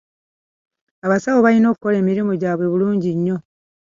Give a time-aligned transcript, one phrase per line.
[1.05, 3.37] Abasawo balina okukola emirimu gyabwe bulungi nnyo.